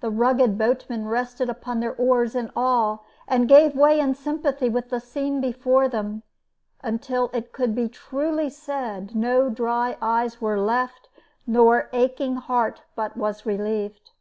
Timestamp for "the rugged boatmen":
0.00-1.04